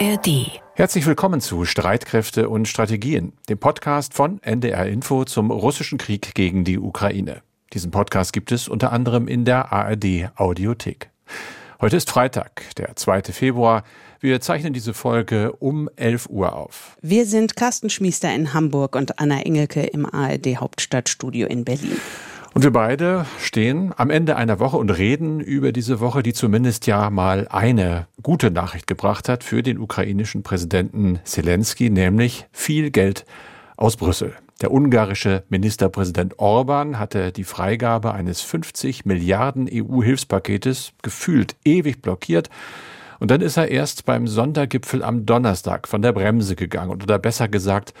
[0.00, 0.60] ARD.
[0.74, 6.64] Herzlich willkommen zu Streitkräfte und Strategien, dem Podcast von NDR Info zum russischen Krieg gegen
[6.64, 7.42] die Ukraine.
[7.72, 11.10] Diesen Podcast gibt es unter anderem in der ARD Audiothek.
[11.80, 13.22] Heute ist Freitag, der 2.
[13.24, 13.84] Februar.
[14.18, 16.96] Wir zeichnen diese Folge um 11 Uhr auf.
[17.00, 22.00] Wir sind Carsten Schmiester in Hamburg und Anna Engelke im ARD Hauptstadtstudio in Berlin.
[22.54, 26.86] Und wir beide stehen am Ende einer Woche und reden über diese Woche, die zumindest
[26.86, 33.24] ja mal eine gute Nachricht gebracht hat für den ukrainischen Präsidenten Zelensky, nämlich viel Geld
[33.76, 34.34] aus Brüssel.
[34.62, 42.50] Der ungarische Ministerpräsident Orban hatte die Freigabe eines 50 Milliarden EU-Hilfspaketes gefühlt ewig blockiert.
[43.18, 47.48] Und dann ist er erst beim Sondergipfel am Donnerstag von der Bremse gegangen oder besser
[47.48, 47.94] gesagt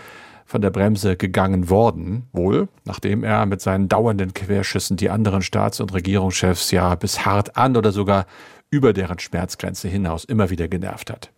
[0.44, 5.80] von der Bremse gegangen worden, wohl, nachdem er mit seinen dauernden Querschüssen die anderen Staats-
[5.80, 8.26] und Regierungschefs ja bis hart an oder sogar
[8.70, 11.30] über deren Schmerzgrenze hinaus immer wieder genervt hat.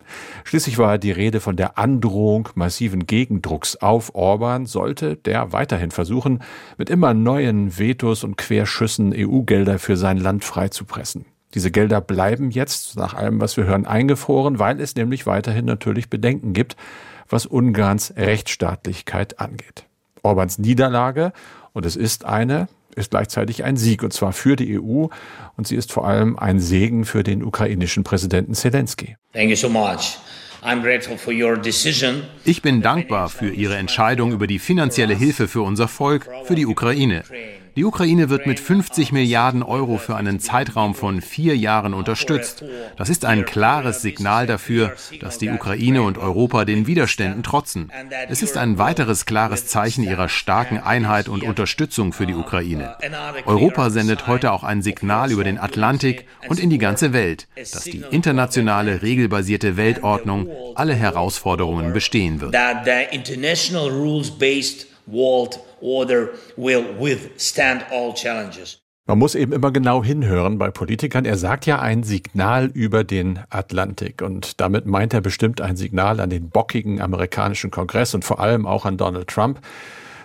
[0.43, 6.39] Schließlich war die Rede von der Androhung massiven Gegendrucks auf Orban, sollte der weiterhin versuchen,
[6.77, 11.25] mit immer neuen Vetos und Querschüssen EU-Gelder für sein Land freizupressen.
[11.53, 16.09] Diese Gelder bleiben jetzt, nach allem, was wir hören, eingefroren, weil es nämlich weiterhin natürlich
[16.09, 16.75] Bedenken gibt,
[17.29, 19.85] was Ungarns Rechtsstaatlichkeit angeht.
[20.23, 21.33] Orbans Niederlage,
[21.73, 25.07] und es ist eine, ist gleichzeitig ein Sieg, und zwar für die EU,
[25.55, 29.15] und sie ist vor allem ein Segen für den ukrainischen Präsidenten Zelensky.
[29.33, 30.17] Thank you so much.
[32.43, 36.65] Ich bin dankbar für Ihre Entscheidung über die finanzielle Hilfe für unser Volk, für die
[36.65, 37.23] Ukraine.
[37.77, 42.63] Die Ukraine wird mit 50 Milliarden Euro für einen Zeitraum von vier Jahren unterstützt.
[42.95, 47.91] Das ist ein klares Signal dafür, dass die Ukraine und Europa den Widerständen trotzen.
[48.29, 52.95] Es ist ein weiteres klares Zeichen ihrer starken Einheit und Unterstützung für die Ukraine.
[53.45, 57.83] Europa sendet heute auch ein Signal über den Atlantik und in die ganze Welt, dass
[57.83, 62.55] die internationale regelbasierte Weltordnung alle Herausforderungen bestehen wird.
[65.81, 68.81] Order will withstand all challenges.
[69.09, 71.23] Man muss eben immer genau hinhören bei Politikern.
[71.23, 76.19] Er sagt ja ein Signal über den Atlantik und damit meint er bestimmt ein Signal
[76.19, 79.61] an den bockigen amerikanischen Kongress und vor allem auch an Donald Trump,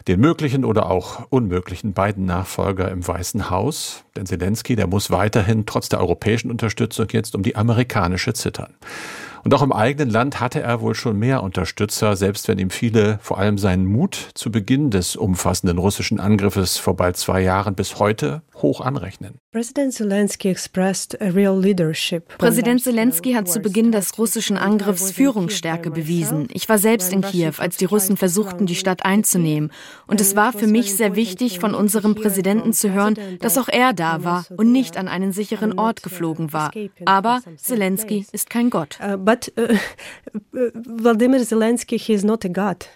[0.08, 4.02] den möglichen oder auch unmöglichen beiden Nachfolger im Weißen Haus.
[4.16, 8.74] Denn Zelensky, der muss weiterhin trotz der europäischen Unterstützung jetzt um die amerikanische zittern.
[9.44, 13.18] Und auch im eigenen Land hatte er wohl schon mehr Unterstützer, selbst wenn ihm viele
[13.22, 17.98] vor allem seinen Mut zu Beginn des umfassenden russischen Angriffes vor bald zwei Jahren bis
[17.98, 19.38] heute hoch anrechnen.
[22.38, 26.48] Präsident Zelensky hat zu Beginn des russischen Angriffs Führungsstärke bewiesen.
[26.52, 29.70] Ich war selbst in Kiew, als die Russen versuchten, die Stadt einzunehmen.
[30.06, 33.92] Und es war für mich sehr wichtig, von unserem Präsidenten zu hören, dass auch er
[33.92, 36.70] da war und nicht an einen sicheren Ort geflogen war.
[37.04, 38.98] Aber Zelensky ist kein Gott.
[39.32, 39.78] But uh,
[40.52, 42.86] Wladimir Zelensky, he is not a god.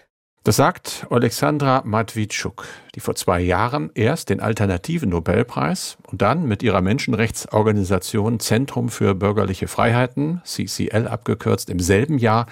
[0.43, 6.61] Das sagt Alexandra Matwitschuk, die vor zwei Jahren erst den alternativen Nobelpreis und dann mit
[6.61, 12.45] ihrer Menschenrechtsorganisation Zentrum für bürgerliche Freiheiten, CCL abgekürzt, im selben Jahr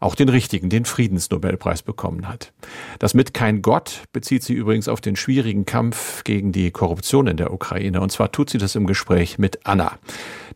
[0.00, 2.52] auch den richtigen, den Friedensnobelpreis bekommen hat.
[2.98, 7.36] Das mit kein Gott bezieht sie übrigens auf den schwierigen Kampf gegen die Korruption in
[7.36, 8.00] der Ukraine.
[8.00, 9.98] Und zwar tut sie das im Gespräch mit Anna.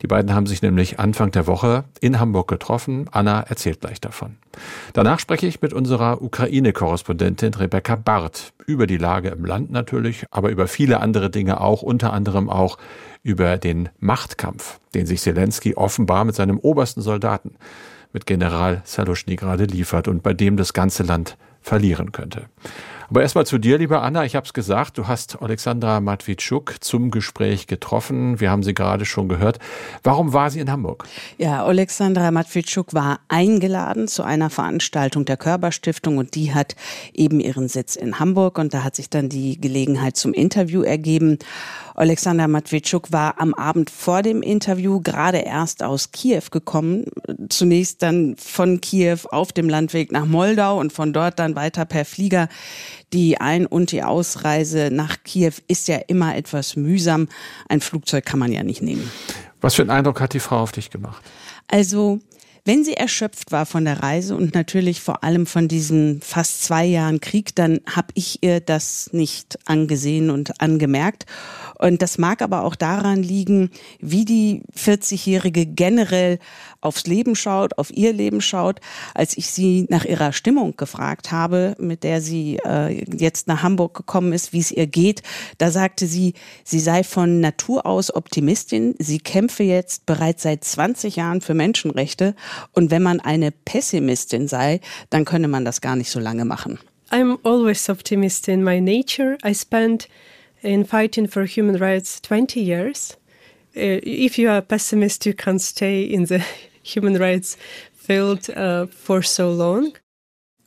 [0.00, 3.06] Die beiden haben sich nämlich Anfang der Woche in Hamburg getroffen.
[3.10, 4.36] Anna erzählt gleich davon.
[4.92, 10.50] Danach spreche ich mit unserer Ukraine-Korrespondentin Rebecca Barth über die Lage im Land natürlich, aber
[10.50, 12.78] über viele andere Dinge auch, unter anderem auch
[13.22, 17.56] über den Machtkampf, den sich Zelensky offenbar mit seinem obersten Soldaten
[18.12, 22.46] mit General Saluschny gerade liefert und bei dem das ganze Land verlieren könnte.
[23.12, 24.24] Aber erstmal zu dir, liebe Anna.
[24.24, 28.40] Ich habe es gesagt, du hast Alexandra Matwitschuk zum Gespräch getroffen.
[28.40, 29.58] Wir haben sie gerade schon gehört.
[30.02, 31.04] Warum war sie in Hamburg?
[31.36, 36.74] Ja, Alexandra Matwitschuk war eingeladen zu einer Veranstaltung der Körperstiftung und die hat
[37.12, 41.38] eben ihren Sitz in Hamburg und da hat sich dann die Gelegenheit zum Interview ergeben.
[41.94, 47.04] Alexander Matwitschuk war am Abend vor dem Interview gerade erst aus Kiew gekommen.
[47.48, 52.04] Zunächst dann von Kiew auf dem Landweg nach Moldau und von dort dann weiter per
[52.04, 52.48] Flieger.
[53.12, 57.28] Die Ein- und die Ausreise nach Kiew ist ja immer etwas mühsam.
[57.68, 59.10] Ein Flugzeug kann man ja nicht nehmen.
[59.60, 61.22] Was für einen Eindruck hat die Frau auf dich gemacht?
[61.68, 62.20] Also,
[62.64, 66.84] wenn sie erschöpft war von der Reise und natürlich vor allem von diesen fast zwei
[66.84, 71.26] Jahren Krieg, dann habe ich ihr das nicht angesehen und angemerkt.
[71.82, 76.38] Und das mag aber auch daran liegen, wie die 40-Jährige generell
[76.80, 78.80] aufs Leben schaut, auf ihr Leben schaut.
[79.14, 83.94] Als ich sie nach ihrer Stimmung gefragt habe, mit der sie äh, jetzt nach Hamburg
[83.94, 85.22] gekommen ist, wie es ihr geht,
[85.58, 88.94] da sagte sie, sie sei von Natur aus Optimistin.
[89.00, 92.36] Sie kämpfe jetzt bereits seit 20 Jahren für Menschenrechte
[92.70, 94.80] Und wenn man eine Pessimistin sei,
[95.10, 96.78] dann könne man das gar nicht so lange machen.
[97.10, 99.36] I'm always optimist in my nature.
[99.44, 100.08] I spent
[100.62, 103.16] in fighting for human rights 20 years.
[103.76, 106.38] Uh, if you are a pessimist, you can't stay in the
[106.82, 107.56] human rights
[107.92, 109.92] field uh, for so long.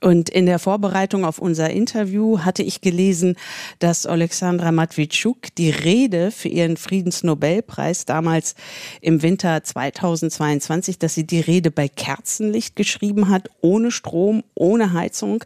[0.01, 3.35] Und in der Vorbereitung auf unser Interview hatte ich gelesen,
[3.79, 8.55] dass Alexandra Matwitschuk die Rede für ihren Friedensnobelpreis damals
[9.01, 15.43] im Winter 2022, dass sie die Rede bei Kerzenlicht geschrieben hat, ohne Strom, ohne Heizung,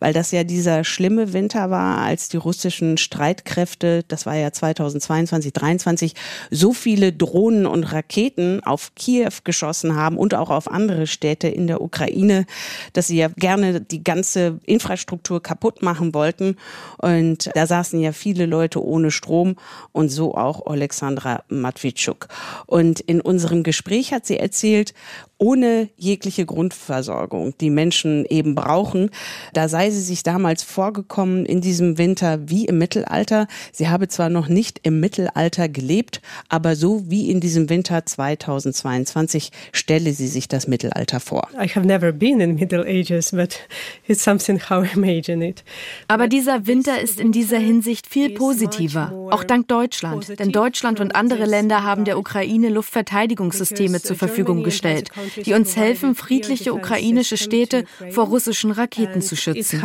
[0.00, 5.52] weil das ja dieser schlimme Winter war, als die russischen Streitkräfte, das war ja 2022,
[5.54, 6.14] 2023,
[6.50, 11.66] so viele Drohnen und Raketen auf Kiew geschossen haben und auch auf andere Städte in
[11.66, 12.46] der Ukraine,
[12.92, 16.56] dass sie ja gerne die ganze Infrastruktur kaputt machen wollten.
[16.98, 19.56] Und da saßen ja viele Leute ohne Strom
[19.92, 22.28] und so auch Alexandra Matwitschuk.
[22.66, 24.94] Und in unserem Gespräch hat sie erzählt,
[25.42, 29.10] ohne jegliche Grundversorgung, die Menschen eben brauchen.
[29.52, 33.48] Da sei sie sich damals vorgekommen in diesem Winter wie im Mittelalter.
[33.72, 39.50] Sie habe zwar noch nicht im Mittelalter gelebt, aber so wie in diesem Winter 2022
[39.72, 41.48] stelle sie sich das Mittelalter vor.
[41.54, 43.58] I have never been in Middle Ages, but
[44.06, 45.64] it's something how I imagine it.
[46.08, 50.38] Aber dieser Winter ist in dieser Hinsicht viel positiver, auch dank Deutschland.
[50.38, 55.10] Denn Deutschland und andere Länder haben der Ukraine Luftverteidigungssysteme zur Verfügung gestellt
[55.44, 59.80] die uns helfen, friedliche ukrainische Städte vor russischen Raketen zu schützen.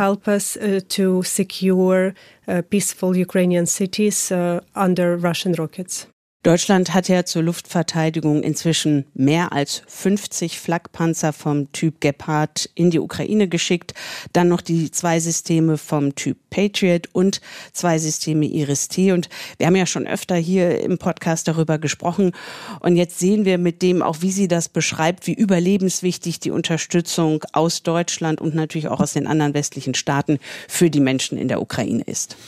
[2.48, 6.08] Uh, peaceful Ukrainian cities uh, under Russian rockets.
[6.48, 13.00] Deutschland hat ja zur Luftverteidigung inzwischen mehr als 50 Flakpanzer vom Typ Gepard in die
[13.00, 13.92] Ukraine geschickt.
[14.32, 17.42] Dann noch die zwei Systeme vom Typ Patriot und
[17.74, 19.12] zwei Systeme Iris-T.
[19.12, 19.28] Und
[19.58, 22.32] wir haben ja schon öfter hier im Podcast darüber gesprochen.
[22.80, 27.44] Und jetzt sehen wir mit dem auch, wie sie das beschreibt, wie überlebenswichtig die Unterstützung
[27.52, 31.60] aus Deutschland und natürlich auch aus den anderen westlichen Staaten für die Menschen in der
[31.60, 32.38] Ukraine ist.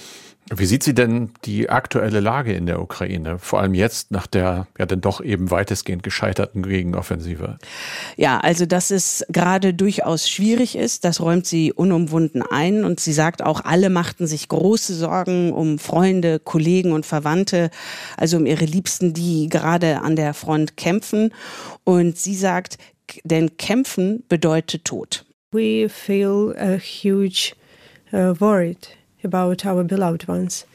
[0.53, 3.39] Wie sieht sie denn die aktuelle Lage in der Ukraine?
[3.39, 7.59] Vor allem jetzt nach der ja dann doch eben weitestgehend gescheiterten Gegenoffensive.
[8.17, 13.13] Ja, also dass es gerade durchaus schwierig ist, das räumt sie unumwunden ein und sie
[13.13, 17.71] sagt auch, alle machten sich große Sorgen um Freunde, Kollegen und Verwandte,
[18.17, 21.33] also um ihre Liebsten, die gerade an der Front kämpfen.
[21.85, 22.77] Und sie sagt,
[23.23, 25.25] denn kämpfen bedeutet Tod.
[25.53, 27.55] We feel a huge
[28.13, 30.67] uh, worried about our beloved ones,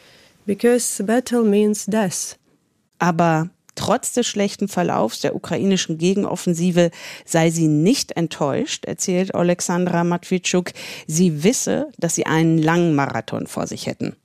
[0.46, 2.38] because battle means death.
[3.00, 6.92] Aber Trotz des schlechten Verlaufs der ukrainischen Gegenoffensive
[7.26, 10.72] sei sie nicht enttäuscht, erzählt Alexandra Matwitschuk.
[11.08, 14.16] Sie wisse, dass sie einen langen Marathon vor sich hätten.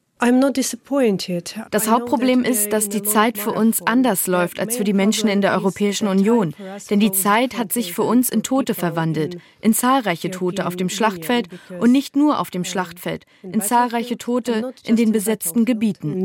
[1.71, 5.41] Das Hauptproblem ist, dass die Zeit für uns anders läuft als für die Menschen in
[5.41, 6.55] der Europäischen Union.
[6.91, 10.89] Denn die Zeit hat sich für uns in Tote verwandelt, in zahlreiche Tote auf dem
[10.89, 16.23] Schlachtfeld und nicht nur auf dem Schlachtfeld, in zahlreiche Tote in den besetzten Gebieten.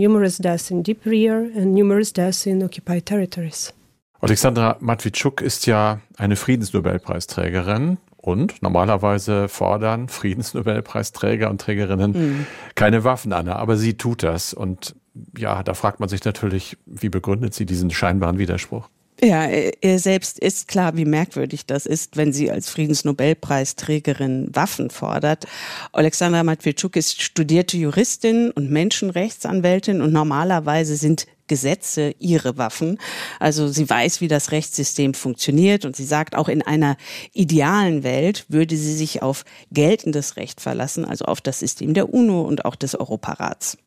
[4.19, 12.47] Alexandra Matwitschuk ist ja eine Friedensnobelpreisträgerin und normalerweise fordern Friedensnobelpreisträger und Trägerinnen mhm.
[12.75, 14.53] keine Waffen an, aber sie tut das.
[14.53, 14.95] Und
[15.37, 18.89] ja, da fragt man sich natürlich, wie begründet sie diesen scheinbaren Widerspruch?
[19.21, 25.45] Ja, ihr selbst ist klar, wie merkwürdig das ist, wenn sie als Friedensnobelpreisträgerin Waffen fordert.
[25.93, 32.99] Alexandra Matwitschuk ist studierte Juristin und Menschenrechtsanwältin und normalerweise sind Gesetze ihre Waffen.
[33.39, 36.97] Also sie weiß, wie das Rechtssystem funktioniert und sie sagt, auch in einer
[37.33, 42.41] idealen Welt würde sie sich auf geltendes Recht verlassen, also auf das System der UNO
[42.41, 43.77] und auch des Europarats.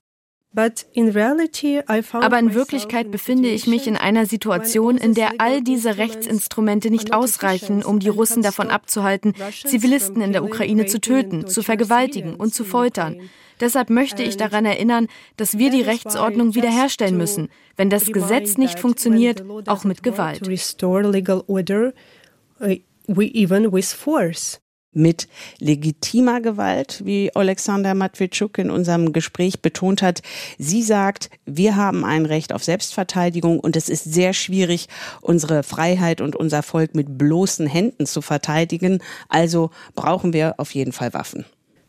[0.55, 7.13] Aber in Wirklichkeit befinde ich mich in einer Situation, in der all diese Rechtsinstrumente nicht
[7.13, 12.55] ausreichen, um die Russen davon abzuhalten, Zivilisten in der Ukraine zu töten, zu vergewaltigen und
[12.55, 13.21] zu foltern.
[13.61, 18.79] Deshalb möchte ich daran erinnern, dass wir die Rechtsordnung wiederherstellen müssen, wenn das Gesetz nicht
[18.79, 20.49] funktioniert, auch mit Gewalt.
[24.93, 25.29] Mit
[25.59, 30.23] legitimer Gewalt, wie Alexander Matwitschuk in unserem Gespräch betont hat.
[30.59, 34.89] Sie sagt, wir haben ein Recht auf Selbstverteidigung und es ist sehr schwierig,
[35.21, 39.03] unsere Freiheit und unser Volk mit bloßen Händen zu verteidigen.
[39.29, 41.45] Also brauchen wir auf jeden Fall Waffen.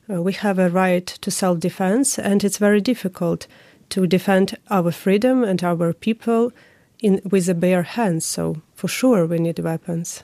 [0.10, 3.48] Uh, we have a right to self defense, and it's very difficult
[3.89, 6.51] to defend our freedom and our people
[7.01, 8.25] in, with the bare hands.
[8.25, 10.24] So, for sure, we need weapons.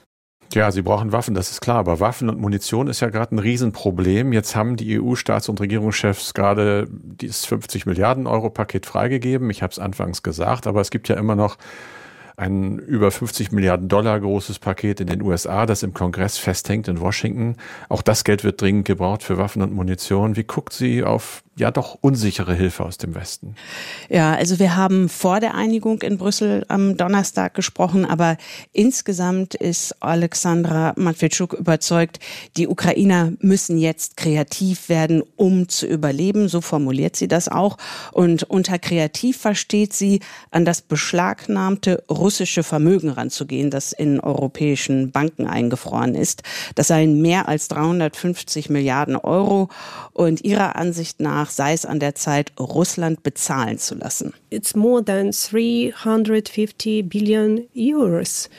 [0.56, 1.78] Ja, sie brauchen Waffen, das ist klar.
[1.80, 4.32] Aber Waffen und Munition ist ja gerade ein Riesenproblem.
[4.32, 9.50] Jetzt haben die EU-Staats- und Regierungschefs gerade dieses 50 Milliarden Euro Paket freigegeben.
[9.50, 11.58] Ich habe es anfangs gesagt, aber es gibt ja immer noch
[12.38, 17.02] ein über 50 Milliarden Dollar großes Paket in den USA, das im Kongress festhängt in
[17.02, 17.58] Washington.
[17.90, 20.38] Auch das Geld wird dringend gebraucht für Waffen und Munition.
[20.38, 23.56] Wie guckt sie auf ja doch unsichere Hilfe aus dem Westen.
[24.10, 28.38] Ja, also wir haben vor der Einigung in Brüssel am Donnerstag gesprochen, aber
[28.74, 32.20] insgesamt ist Alexandra Matwitschuk überzeugt,
[32.58, 36.50] die Ukrainer müssen jetzt kreativ werden, um zu überleben.
[36.50, 37.78] So formuliert sie das auch.
[38.12, 40.20] Und unter kreativ versteht sie,
[40.52, 46.44] an das beschlagnahmte russische Vermögen ranzugehen, das in europäischen Banken eingefroren ist.
[46.76, 49.70] Das seien mehr als 350 Milliarden Euro.
[50.12, 54.34] Und ihrer Ansicht nach Danach sei es an der Zeit, Russland bezahlen zu lassen.
[54.50, 58.50] It's more than 350 billion euros.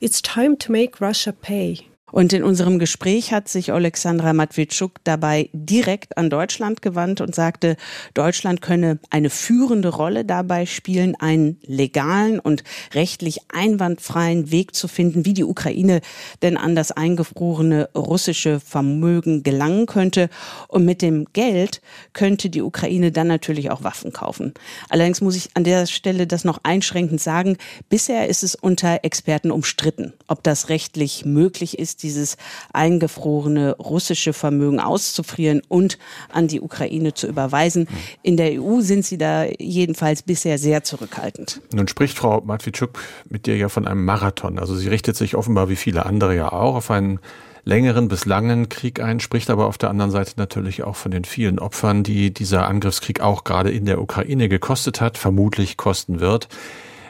[0.00, 1.78] It's time to make Russia pay.
[2.14, 7.76] Und in unserem Gespräch hat sich Alexandra Matwitschuk dabei direkt an Deutschland gewandt und sagte,
[8.14, 12.62] Deutschland könne eine führende Rolle dabei spielen, einen legalen und
[12.94, 16.02] rechtlich einwandfreien Weg zu finden, wie die Ukraine
[16.40, 20.30] denn an das eingefrorene russische Vermögen gelangen könnte.
[20.68, 24.54] Und mit dem Geld könnte die Ukraine dann natürlich auch Waffen kaufen.
[24.88, 27.56] Allerdings muss ich an der Stelle das noch einschränkend sagen.
[27.88, 32.36] Bisher ist es unter Experten umstritten, ob das rechtlich möglich ist, dieses
[32.72, 35.98] eingefrorene russische Vermögen auszufrieren und
[36.32, 37.88] an die Ukraine zu überweisen.
[38.22, 41.60] In der EU sind sie da jedenfalls bisher sehr zurückhaltend.
[41.74, 44.60] Nun spricht Frau Matwitschuk mit dir ja von einem Marathon.
[44.60, 47.18] Also sie richtet sich offenbar wie viele andere ja auch auf einen
[47.64, 51.24] längeren bis langen Krieg ein, spricht aber auf der anderen Seite natürlich auch von den
[51.24, 56.48] vielen Opfern, die dieser Angriffskrieg auch gerade in der Ukraine gekostet hat, vermutlich kosten wird.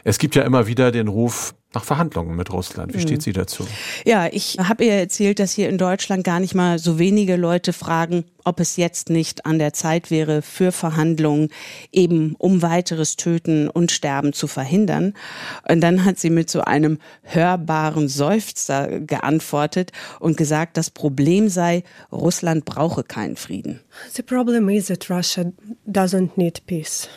[0.03, 2.93] Es gibt ja immer wieder den Ruf nach Verhandlungen mit Russland.
[2.93, 3.21] Wie steht hm.
[3.21, 3.67] sie dazu?
[4.05, 7.73] Ja, ich habe ihr erzählt, dass hier in Deutschland gar nicht mal so wenige Leute
[7.73, 11.49] fragen, ob es jetzt nicht an der Zeit wäre, für Verhandlungen
[11.91, 15.13] eben um weiteres Töten und Sterben zu verhindern.
[15.67, 21.83] Und dann hat sie mit so einem hörbaren Seufzer geantwortet und gesagt, das Problem sei,
[22.11, 23.81] Russland brauche keinen Frieden.
[24.13, 25.51] The problem is that Russia
[25.87, 27.09] doesn't need peace.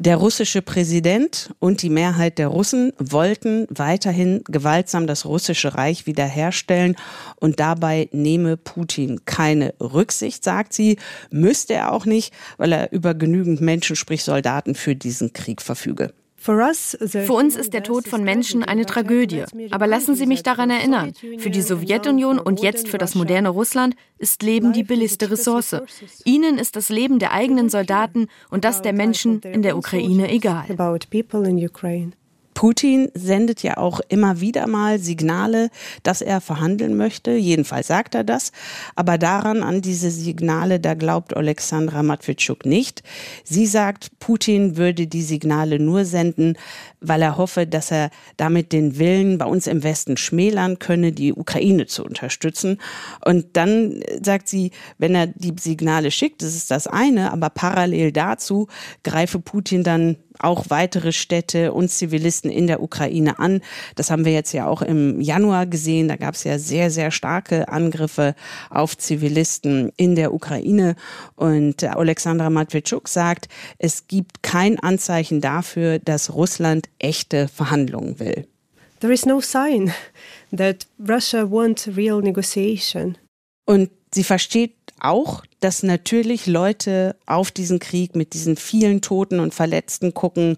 [0.00, 6.96] Der russische Präsident und die Mehrheit der Russen wollten weiterhin gewaltsam das russische Reich wiederherstellen
[7.36, 10.96] und dabei nehme Putin keine Rücksicht, sagt sie,
[11.30, 16.14] müsste er auch nicht, weil er über genügend Menschen, sprich Soldaten für diesen Krieg verfüge.
[16.40, 19.44] Für uns ist der Tod von Menschen eine Tragödie.
[19.70, 23.94] Aber lassen Sie mich daran erinnern, für die Sowjetunion und jetzt für das moderne Russland
[24.16, 25.76] ist Leben die billigste Ressource.
[26.24, 30.64] Ihnen ist das Leben der eigenen Soldaten und das der Menschen in der Ukraine egal.
[32.60, 35.70] Putin sendet ja auch immer wieder mal Signale,
[36.02, 37.30] dass er verhandeln möchte.
[37.30, 38.52] Jedenfalls sagt er das.
[38.94, 43.02] Aber daran, an diese Signale, da glaubt Alexandra Matwitschuk nicht.
[43.44, 46.58] Sie sagt, Putin würde die Signale nur senden,
[47.00, 51.32] weil er hoffe, dass er damit den Willen bei uns im Westen schmälern könne, die
[51.32, 52.78] Ukraine zu unterstützen.
[53.24, 58.12] Und dann sagt sie, wenn er die Signale schickt, das ist das eine, aber parallel
[58.12, 58.68] dazu
[59.02, 63.60] greife Putin dann auch weitere Städte und Zivilisten in der Ukraine an.
[63.94, 66.08] Das haben wir jetzt ja auch im Januar gesehen.
[66.08, 68.34] Da gab es ja sehr, sehr starke Angriffe
[68.70, 70.96] auf Zivilisten in der Ukraine.
[71.36, 78.46] Und Alexandra Matwitschuk sagt, es gibt kein Anzeichen dafür, dass Russland echte Verhandlungen will.
[79.00, 79.92] There is no sign
[80.54, 83.16] that Russia wants real negotiation.
[83.64, 89.54] Und sie versteht auch, dass natürlich Leute auf diesen Krieg mit diesen vielen Toten und
[89.54, 90.56] Verletzten gucken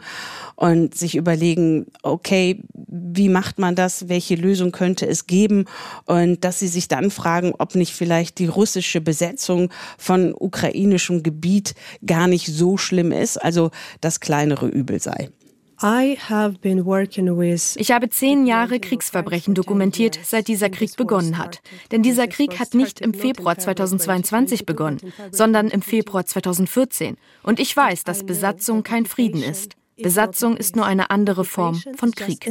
[0.56, 4.08] und sich überlegen, okay, wie macht man das?
[4.08, 5.66] Welche Lösung könnte es geben?
[6.06, 11.74] Und dass sie sich dann fragen, ob nicht vielleicht die russische Besetzung von ukrainischem Gebiet
[12.06, 15.30] gar nicht so schlimm ist, also das kleinere Übel sei.
[17.76, 21.60] Ich habe zehn Jahre Kriegsverbrechen dokumentiert, seit dieser Krieg begonnen hat.
[21.90, 25.00] Denn dieser Krieg hat nicht im Februar 2022 begonnen,
[25.32, 27.16] sondern im Februar 2014.
[27.42, 29.74] Und ich weiß, dass Besatzung kein Frieden ist.
[30.00, 32.46] Besatzung ist nur eine andere Form von Krieg.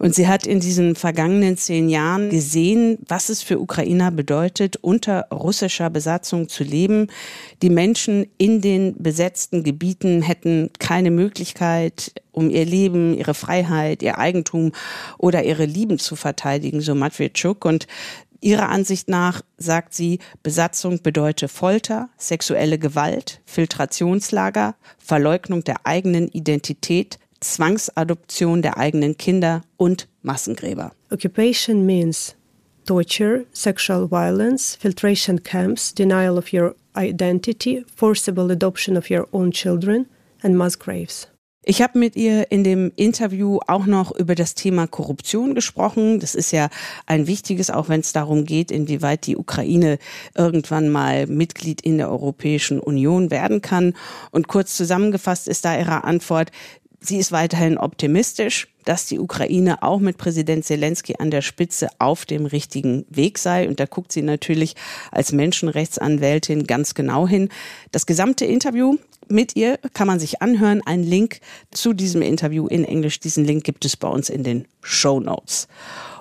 [0.00, 5.28] Und sie hat in diesen vergangenen zehn Jahren gesehen, was es für Ukrainer bedeutet, unter
[5.30, 7.08] russischer Besatzung zu leben.
[7.60, 14.16] Die Menschen in den besetzten Gebieten hätten keine Möglichkeit, um ihr Leben, ihre Freiheit, ihr
[14.16, 14.72] Eigentum
[15.18, 17.66] oder ihre Lieben zu verteidigen, so Matwitschuk.
[17.66, 17.86] Und
[18.42, 27.18] Ihrer Ansicht nach sagt sie, Besatzung bedeute Folter, sexuelle Gewalt, Filtrationslager, Verleugnung der eigenen Identität,
[27.40, 30.92] Zwangsadoption der eigenen Kinder und Massengräber.
[31.10, 32.36] Occupation means
[32.86, 40.06] torture, sexual violence, filtration camps, denial of your identity, forcible adoption of your own children
[40.42, 41.28] and mass graves.
[41.62, 46.18] Ich habe mit ihr in dem Interview auch noch über das Thema Korruption gesprochen.
[46.18, 46.70] Das ist ja
[47.04, 49.98] ein wichtiges, auch wenn es darum geht, inwieweit die Ukraine
[50.34, 53.92] irgendwann mal Mitglied in der Europäischen Union werden kann.
[54.30, 56.50] Und kurz zusammengefasst ist da ihre Antwort,
[57.00, 62.24] sie ist weiterhin optimistisch, dass die Ukraine auch mit Präsident Zelensky an der Spitze auf
[62.24, 63.68] dem richtigen Weg sei.
[63.68, 64.74] Und da guckt sie natürlich
[65.10, 67.48] als Menschenrechtsanwältin ganz genau hin.
[67.92, 68.96] Das gesamte Interview
[69.28, 70.82] mit ihr kann man sich anhören.
[70.84, 71.40] Ein Link
[71.70, 73.20] zu diesem Interview in Englisch.
[73.20, 75.68] Diesen Link gibt es bei uns in den Show Notes.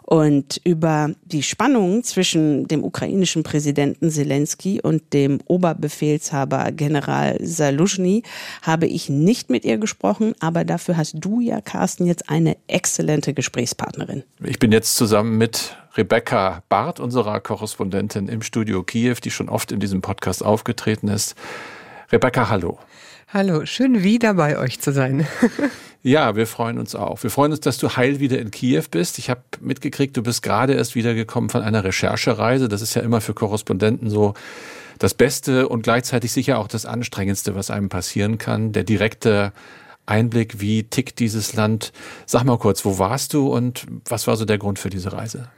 [0.09, 8.23] Und über die Spannung zwischen dem ukrainischen Präsidenten Zelensky und dem Oberbefehlshaber General Saluzhny
[8.63, 13.35] habe ich nicht mit ihr gesprochen, aber dafür hast du ja, Carsten, jetzt eine exzellente
[13.35, 14.23] Gesprächspartnerin.
[14.43, 19.71] Ich bin jetzt zusammen mit Rebecca Barth, unserer Korrespondentin im Studio Kiew, die schon oft
[19.71, 21.35] in diesem Podcast aufgetreten ist.
[22.11, 22.79] Rebecca, hallo.
[23.31, 25.27] Hallo, schön wieder bei euch zu sein.
[26.01, 27.21] ja, wir freuen uns auch.
[27.21, 29.19] Wir freuen uns, dass du heil wieder in Kiew bist.
[29.19, 32.67] Ich habe mitgekriegt, du bist gerade erst wiedergekommen von einer Recherchereise.
[32.67, 34.33] Das ist ja immer für Korrespondenten so
[34.97, 38.71] das Beste und gleichzeitig sicher auch das Anstrengendste, was einem passieren kann.
[38.71, 39.53] Der direkte
[40.07, 41.91] Einblick, wie tickt dieses Land.
[42.25, 45.49] Sag mal kurz, wo warst du und was war so der Grund für diese Reise?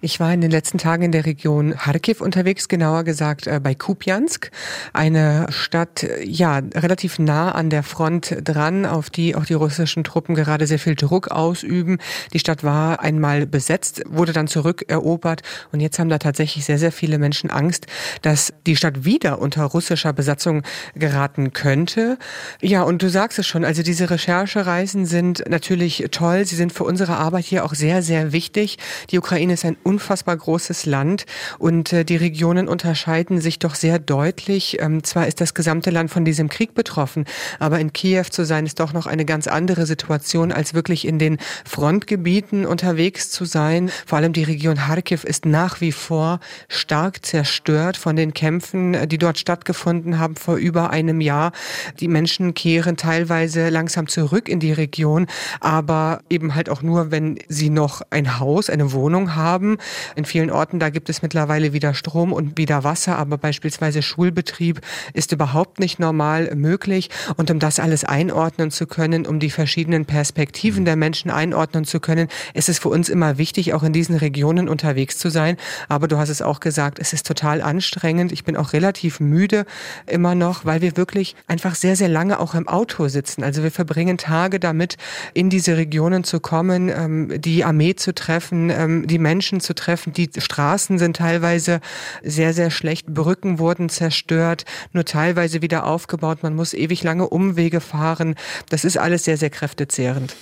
[0.00, 3.74] Ich war in den letzten Tagen in der Region Kharkiv unterwegs, genauer gesagt äh, bei
[3.74, 4.52] Kupiansk,
[4.92, 10.36] eine Stadt, ja, relativ nah an der Front dran, auf die auch die russischen Truppen
[10.36, 11.98] gerade sehr viel Druck ausüben.
[12.32, 16.92] Die Stadt war einmal besetzt, wurde dann zurückerobert und jetzt haben da tatsächlich sehr, sehr
[16.92, 17.88] viele Menschen Angst,
[18.22, 20.62] dass die Stadt wieder unter russischer Besatzung
[20.94, 22.18] geraten könnte.
[22.60, 26.44] Ja, und du sagst es schon, also diese Recherchereisen sind natürlich toll.
[26.44, 28.78] Sie sind für unsere Arbeit hier auch sehr, sehr wichtig.
[29.10, 31.24] Die Ukraine ist ein unfassbar großes Land
[31.58, 34.82] und äh, die Regionen unterscheiden sich doch sehr deutlich.
[34.82, 37.24] Ähm, zwar ist das gesamte Land von diesem Krieg betroffen,
[37.58, 41.18] aber in Kiew zu sein ist doch noch eine ganz andere Situation, als wirklich in
[41.18, 43.90] den Frontgebieten unterwegs zu sein.
[44.04, 49.08] Vor allem die Region Kharkiv ist nach wie vor stark zerstört von den Kämpfen, äh,
[49.08, 51.52] die dort stattgefunden haben vor über einem Jahr.
[51.98, 55.28] Die Menschen kehren teilweise langsam zurück in die Region,
[55.60, 59.77] aber eben halt auch nur, wenn sie noch ein Haus, eine Wohnung haben
[60.16, 64.80] in vielen Orten, da gibt es mittlerweile wieder Strom und wieder Wasser, aber beispielsweise Schulbetrieb
[65.14, 67.10] ist überhaupt nicht normal möglich.
[67.36, 72.00] Und um das alles einordnen zu können, um die verschiedenen Perspektiven der Menschen einordnen zu
[72.00, 75.56] können, ist es für uns immer wichtig, auch in diesen Regionen unterwegs zu sein.
[75.88, 78.32] Aber du hast es auch gesagt, es ist total anstrengend.
[78.32, 79.64] Ich bin auch relativ müde
[80.06, 83.42] immer noch, weil wir wirklich einfach sehr, sehr lange auch im Auto sitzen.
[83.42, 84.96] Also wir verbringen Tage damit,
[85.34, 90.12] in diese Regionen zu kommen, ähm, die Armee zu treffen, ähm, die Menschen zu treffen.
[90.12, 91.80] Die Straßen sind teilweise
[92.22, 93.06] sehr, sehr schlecht.
[93.06, 96.42] Brücken wurden zerstört, nur teilweise wieder aufgebaut.
[96.42, 98.34] Man muss ewig lange Umwege fahren.
[98.68, 100.36] Das ist alles sehr, sehr kräftezehrend.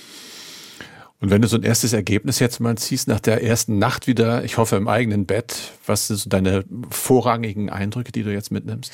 [1.19, 4.43] Und wenn du so ein erstes Ergebnis jetzt mal ziehst nach der ersten Nacht wieder,
[4.43, 8.91] ich hoffe im eigenen Bett, was sind so deine vorrangigen Eindrücke, die du jetzt mitnimmst?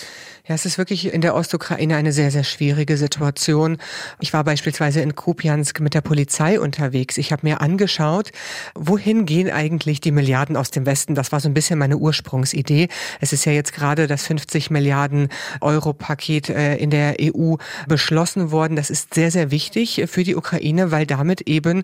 [0.47, 3.77] Ja, es ist wirklich in der Ostukraine eine sehr, sehr schwierige Situation.
[4.21, 7.17] Ich war beispielsweise in Kupiansk mit der Polizei unterwegs.
[7.17, 8.31] Ich habe mir angeschaut,
[8.73, 11.15] wohin gehen eigentlich die Milliarden aus dem Westen?
[11.15, 12.87] Das war so ein bisschen meine Ursprungsidee.
[13.19, 15.27] Es ist ja jetzt gerade das 50 Milliarden
[15.59, 17.55] Euro Paket äh, in der EU
[17.89, 18.77] beschlossen worden.
[18.77, 21.83] Das ist sehr, sehr wichtig für die Ukraine, weil damit eben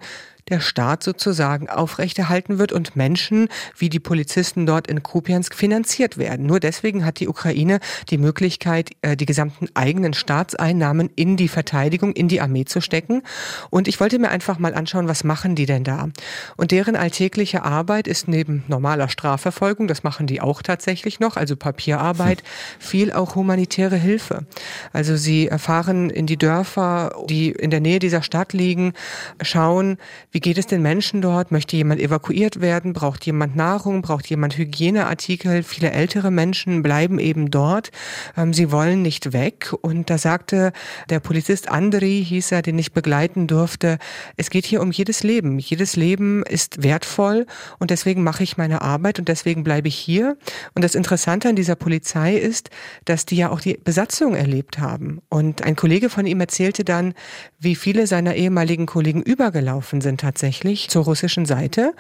[0.49, 6.45] der Staat sozusagen aufrechterhalten wird und Menschen wie die Polizisten dort in Kupiansk finanziert werden.
[6.45, 12.13] Nur deswegen hat die Ukraine die Möglichkeit, äh, die gesamten eigenen Staatseinnahmen in die Verteidigung,
[12.13, 13.21] in die Armee zu stecken.
[13.69, 16.09] Und ich wollte mir einfach mal anschauen, was machen die denn da?
[16.57, 21.55] Und deren alltägliche Arbeit ist neben normaler Strafverfolgung, das machen die auch tatsächlich noch, also
[21.55, 22.43] Papierarbeit,
[22.79, 24.45] viel auch humanitäre Hilfe.
[24.93, 28.93] Also sie erfahren in die Dörfer, die in der Nähe dieser Stadt liegen,
[29.41, 29.97] schauen,
[30.31, 31.51] wie geht es den Menschen dort?
[31.51, 32.93] Möchte jemand evakuiert werden?
[32.93, 34.01] Braucht jemand Nahrung?
[34.01, 35.63] Braucht jemand Hygieneartikel?
[35.63, 37.91] Viele ältere Menschen bleiben eben dort.
[38.37, 39.73] Ähm, sie wollen nicht weg.
[39.81, 40.71] Und da sagte
[41.09, 43.97] der Polizist Andri, hieß er, den ich begleiten durfte,
[44.37, 45.59] es geht hier um jedes Leben.
[45.59, 47.45] Jedes Leben ist wertvoll
[47.79, 50.37] und deswegen mache ich meine Arbeit und deswegen bleibe ich hier.
[50.75, 52.69] Und das Interessante an dieser Polizei ist,
[53.05, 55.21] dass die ja auch die Besatzung erlebt haben.
[55.29, 57.13] Und ein Kollege von ihm erzählte dann,
[57.59, 61.93] wie viele seiner ehemaligen Kollegen übergelaufen sind tatsächlich zur russischen Seite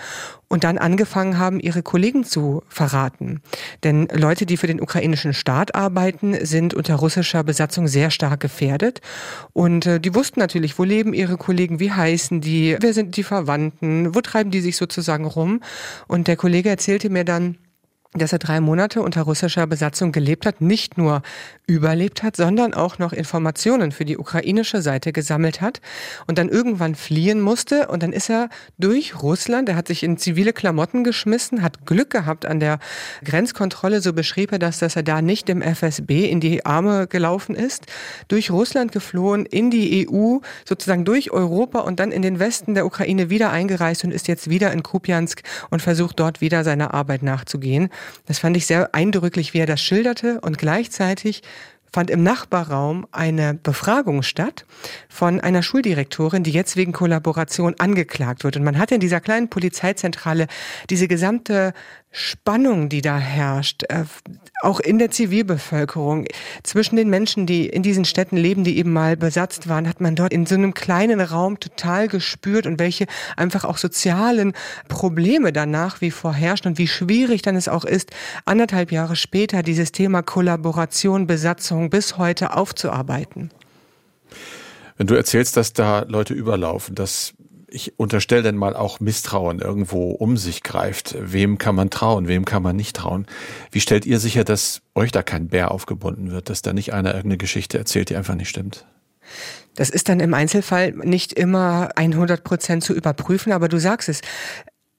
[0.47, 3.41] und dann angefangen haben, ihre Kollegen zu verraten.
[3.83, 9.01] Denn Leute, die für den ukrainischen Staat arbeiten, sind unter russischer Besatzung sehr stark gefährdet.
[9.53, 13.23] Und äh, die wussten natürlich, wo leben ihre Kollegen, wie heißen die, wer sind die
[13.23, 15.61] Verwandten, wo treiben die sich sozusagen rum.
[16.07, 17.57] Und der Kollege erzählte mir dann,
[18.13, 21.21] dass er drei Monate unter russischer Besatzung gelebt hat, nicht nur
[21.67, 25.79] überlebt hat, sondern auch noch Informationen für die ukrainische Seite gesammelt hat
[26.25, 27.87] und dann irgendwann fliehen musste.
[27.87, 32.09] Und dann ist er durch Russland, er hat sich in zivile Klamotten geschmissen, hat Glück
[32.09, 32.79] gehabt an der
[33.23, 37.53] Grenzkontrolle, so beschrieb er das, dass er da nicht dem FSB in die Arme gelaufen
[37.53, 37.85] ist,
[38.27, 42.87] durch Russland geflohen, in die EU, sozusagen durch Europa und dann in den Westen der
[42.87, 47.21] Ukraine wieder eingereist und ist jetzt wieder in Kupiansk und versucht dort wieder seiner Arbeit
[47.21, 47.89] nachzugehen.
[48.25, 51.41] Das fand ich sehr eindrücklich, wie er das schilderte und gleichzeitig
[51.91, 54.65] fand im Nachbarraum eine Befragung statt
[55.07, 58.57] von einer Schuldirektorin, die jetzt wegen Kollaboration angeklagt wird.
[58.57, 60.47] Und man hat in dieser kleinen Polizeizentrale
[60.89, 61.73] diese gesamte
[62.11, 64.03] Spannung, die da herrscht, äh,
[64.61, 66.25] auch in der Zivilbevölkerung,
[66.63, 70.15] zwischen den Menschen, die in diesen Städten leben, die eben mal besetzt waren, hat man
[70.15, 73.05] dort in so einem kleinen Raum total gespürt und welche
[73.37, 74.53] einfach auch sozialen
[74.87, 78.09] Probleme danach wie vor herrschen und wie schwierig dann es auch ist,
[78.45, 83.51] anderthalb Jahre später dieses Thema Kollaboration, Besatzung bis heute aufzuarbeiten.
[84.97, 87.33] Wenn du erzählst, dass da Leute überlaufen, dass
[87.71, 91.15] ich unterstelle denn mal auch Misstrauen irgendwo um sich greift.
[91.19, 93.25] Wem kann man trauen, wem kann man nicht trauen?
[93.71, 97.09] Wie stellt ihr sicher, dass euch da kein Bär aufgebunden wird, dass da nicht einer
[97.09, 98.85] irgendeine Geschichte erzählt, die einfach nicht stimmt?
[99.75, 104.21] Das ist dann im Einzelfall nicht immer 100 Prozent zu überprüfen, aber du sagst es.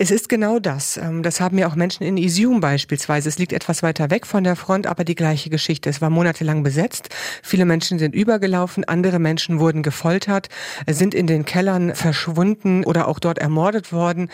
[0.03, 0.97] Es ist genau das.
[0.97, 3.29] Ähm, das haben ja auch Menschen in Isium beispielsweise.
[3.29, 5.91] Es liegt etwas weiter weg von der Front, aber die gleiche Geschichte.
[5.91, 7.11] Es war monatelang besetzt.
[7.43, 10.49] Viele Menschen sind übergelaufen, andere Menschen wurden gefoltert,
[10.89, 14.31] sind in den Kellern verschwunden oder auch dort ermordet worden.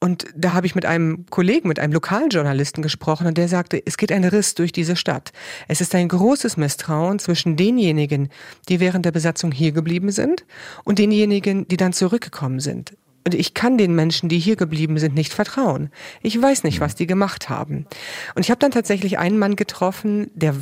[0.00, 3.80] Und da habe ich mit einem Kollegen, mit einem lokalen Journalisten gesprochen und der sagte,
[3.86, 5.30] es geht ein Riss durch diese Stadt.
[5.68, 8.28] Es ist ein großes Misstrauen zwischen denjenigen,
[8.68, 10.46] die während der Besatzung hier geblieben sind
[10.82, 12.94] und denjenigen, die dann zurückgekommen sind.
[13.24, 15.90] Und ich kann den Menschen, die hier geblieben sind, nicht vertrauen.
[16.22, 17.86] Ich weiß nicht, was die gemacht haben.
[18.34, 20.54] Und ich habe dann tatsächlich einen Mann getroffen, der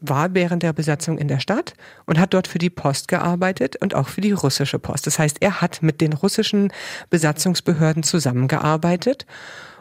[0.00, 1.74] war während der Besatzung in der Stadt
[2.04, 5.06] und hat dort für die Post gearbeitet und auch für die russische Post.
[5.06, 6.72] Das heißt, er hat mit den russischen
[7.10, 9.26] Besatzungsbehörden zusammengearbeitet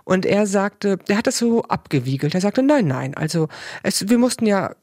[0.04, 2.36] und er sagte, er hat das so abgewiegelt.
[2.36, 3.50] Er sagte, nein, nein, also
[3.84, 4.76] es, wir mussten ja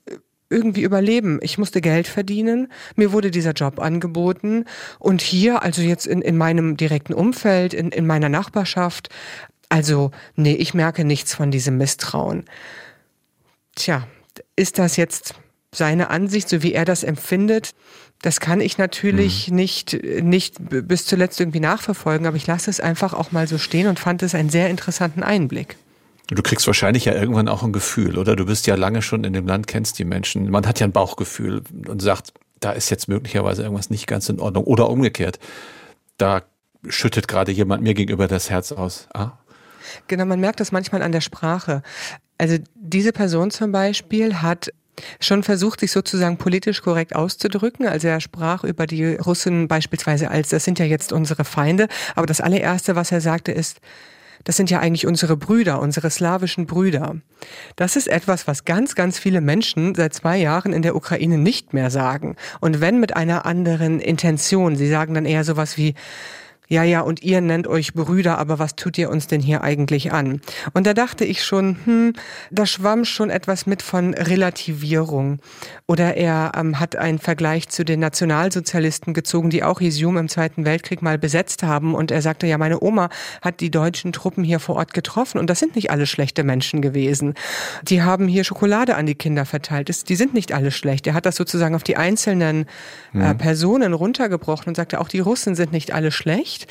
[0.52, 1.40] irgendwie überleben.
[1.42, 4.66] Ich musste Geld verdienen, mir wurde dieser Job angeboten
[4.98, 9.08] und hier, also jetzt in, in meinem direkten Umfeld, in, in meiner Nachbarschaft,
[9.68, 12.44] also nee, ich merke nichts von diesem Misstrauen.
[13.74, 14.06] Tja,
[14.54, 15.34] ist das jetzt
[15.74, 17.70] seine Ansicht, so wie er das empfindet?
[18.20, 19.56] Das kann ich natürlich mhm.
[19.56, 23.88] nicht, nicht bis zuletzt irgendwie nachverfolgen, aber ich lasse es einfach auch mal so stehen
[23.88, 25.76] und fand es einen sehr interessanten Einblick.
[26.34, 28.36] Du kriegst wahrscheinlich ja irgendwann auch ein Gefühl, oder?
[28.36, 30.50] Du bist ja lange schon in dem Land, kennst die Menschen.
[30.50, 34.40] Man hat ja ein Bauchgefühl und sagt, da ist jetzt möglicherweise irgendwas nicht ganz in
[34.40, 34.64] Ordnung.
[34.64, 35.38] Oder umgekehrt,
[36.16, 36.42] da
[36.88, 39.08] schüttet gerade jemand mir gegenüber das Herz aus.
[39.12, 39.32] Ah?
[40.08, 41.82] Genau, man merkt das manchmal an der Sprache.
[42.38, 44.72] Also diese Person zum Beispiel hat
[45.20, 47.86] schon versucht, sich sozusagen politisch korrekt auszudrücken.
[47.86, 51.88] Also er sprach über die Russen beispielsweise als, das sind ja jetzt unsere Feinde.
[52.14, 53.80] Aber das allererste, was er sagte, ist,
[54.44, 57.16] das sind ja eigentlich unsere Brüder, unsere slawischen Brüder.
[57.76, 61.72] Das ist etwas, was ganz, ganz viele Menschen seit zwei Jahren in der Ukraine nicht
[61.72, 62.36] mehr sagen.
[62.60, 65.94] Und wenn mit einer anderen Intention, sie sagen dann eher sowas wie,
[66.72, 70.10] ja, ja, und ihr nennt euch Brüder, aber was tut ihr uns denn hier eigentlich
[70.10, 70.40] an?
[70.72, 72.14] Und da dachte ich schon, hm,
[72.50, 75.40] da schwamm schon etwas mit von Relativierung.
[75.86, 80.64] Oder er ähm, hat einen Vergleich zu den Nationalsozialisten gezogen, die auch Isium im Zweiten
[80.64, 81.94] Weltkrieg mal besetzt haben.
[81.94, 83.10] Und er sagte, ja, meine Oma
[83.42, 86.80] hat die deutschen Truppen hier vor Ort getroffen und das sind nicht alle schlechte Menschen
[86.80, 87.34] gewesen.
[87.82, 90.08] Die haben hier Schokolade an die Kinder verteilt.
[90.08, 91.06] Die sind nicht alle schlecht.
[91.06, 92.64] Er hat das sozusagen auf die einzelnen
[93.12, 93.36] äh, mhm.
[93.36, 96.61] Personen runtergebrochen und sagte, auch die Russen sind nicht alle schlecht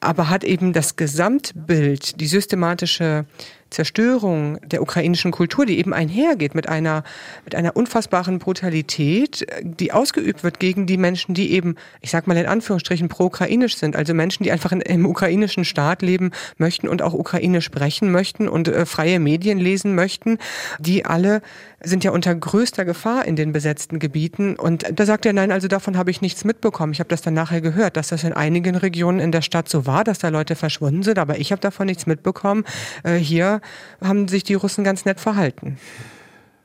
[0.00, 3.24] aber hat eben das Gesamtbild, die systematische
[3.70, 7.02] Zerstörung der ukrainischen Kultur, die eben einhergeht mit einer,
[7.44, 12.36] mit einer unfassbaren Brutalität, die ausgeübt wird gegen die Menschen, die eben, ich sag mal
[12.36, 13.96] in Anführungsstrichen, pro-ukrainisch sind.
[13.96, 18.48] Also Menschen, die einfach in, im ukrainischen Staat leben möchten und auch ukrainisch sprechen möchten
[18.48, 20.38] und äh, freie Medien lesen möchten,
[20.78, 21.42] die alle
[21.84, 24.56] sind ja unter größter Gefahr in den besetzten Gebieten.
[24.56, 26.92] Und da sagt er, nein, also davon habe ich nichts mitbekommen.
[26.92, 29.86] Ich habe das dann nachher gehört, dass das in einigen Regionen in der Stadt so
[29.86, 32.64] war, dass da Leute verschwunden sind, aber ich habe davon nichts mitbekommen.
[33.02, 33.60] Äh, hier
[34.02, 35.78] haben sich die Russen ganz nett verhalten.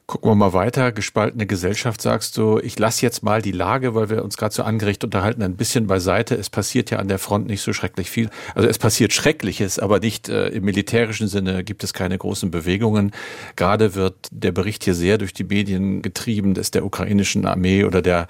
[0.09, 0.91] Gucken wir mal weiter.
[0.91, 2.57] Gespaltene Gesellschaft sagst du.
[2.57, 5.85] Ich lasse jetzt mal die Lage, weil wir uns gerade so angerichtet unterhalten, ein bisschen
[5.85, 6.33] beiseite.
[6.33, 8.31] Es passiert ja an der Front nicht so schrecklich viel.
[8.55, 13.11] Also es passiert Schreckliches, aber nicht äh, im militärischen Sinne gibt es keine großen Bewegungen.
[13.55, 18.01] Gerade wird der Bericht hier sehr durch die Medien getrieben, dass der ukrainischen Armee oder
[18.01, 18.25] der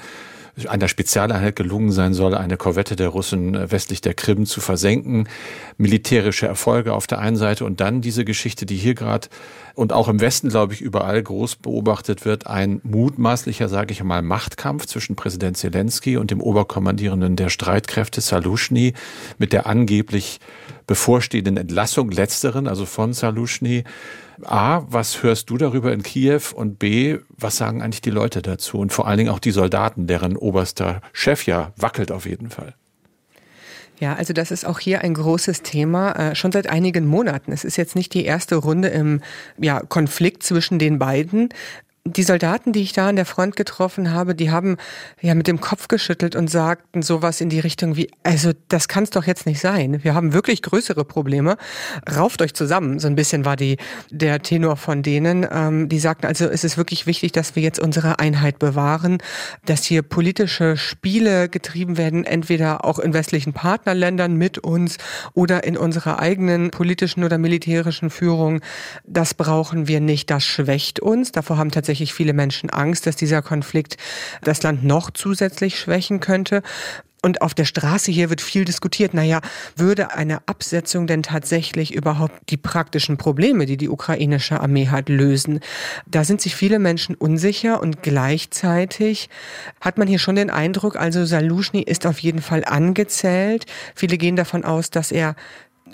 [0.67, 5.29] einer Spezialeinheit gelungen sein soll, eine Korvette der Russen äh, westlich der Krim zu versenken.
[5.77, 9.29] Militärische Erfolge auf der einen Seite und dann diese Geschichte, die hier gerade
[9.75, 14.21] und auch im Westen, glaube ich, überall groß beobachtet wird, ein mutmaßlicher, sage ich mal,
[14.21, 18.93] Machtkampf zwischen Präsident Zelensky und dem Oberkommandierenden der Streitkräfte Salushny
[19.37, 20.39] mit der angeblich
[20.89, 23.83] bevorstehenden Entlassung letzteren, also von Salushny.
[24.43, 26.41] A, was hörst du darüber in Kiew?
[26.55, 28.79] Und B, was sagen eigentlich die Leute dazu?
[28.79, 32.73] Und vor allen Dingen auch die Soldaten, deren oberster Chef ja wackelt auf jeden Fall.
[33.99, 37.51] Ja, also das ist auch hier ein großes Thema, äh, schon seit einigen Monaten.
[37.51, 39.21] Es ist jetzt nicht die erste Runde im
[39.59, 41.49] ja, Konflikt zwischen den beiden
[42.05, 44.77] die Soldaten, die ich da an der Front getroffen habe, die haben
[45.21, 49.03] ja mit dem Kopf geschüttelt und sagten sowas in die Richtung wie, also das kann
[49.03, 50.03] es doch jetzt nicht sein.
[50.03, 51.57] Wir haben wirklich größere Probleme.
[52.09, 52.99] Rauft euch zusammen.
[52.99, 53.77] So ein bisschen war die
[54.09, 55.45] der Tenor von denen.
[55.51, 59.19] Ähm, die sagten also, es ist wirklich wichtig, dass wir jetzt unsere Einheit bewahren,
[59.65, 64.97] dass hier politische Spiele getrieben werden, entweder auch in westlichen Partnerländern mit uns
[65.33, 68.61] oder in unserer eigenen politischen oder militärischen Führung.
[69.05, 70.29] Das brauchen wir nicht.
[70.29, 71.31] Das schwächt uns.
[71.31, 73.97] Davor haben tatsächlich tatsächlich viele Menschen Angst, dass dieser Konflikt
[74.43, 76.61] das Land noch zusätzlich schwächen könnte.
[77.23, 79.15] Und auf der Straße hier wird viel diskutiert.
[79.15, 79.41] Naja,
[79.75, 85.61] würde eine Absetzung denn tatsächlich überhaupt die praktischen Probleme, die die ukrainische Armee hat, lösen?
[86.05, 89.27] Da sind sich viele Menschen unsicher und gleichzeitig
[89.81, 93.65] hat man hier schon den Eindruck, also Salushny ist auf jeden Fall angezählt.
[93.95, 95.35] Viele gehen davon aus, dass er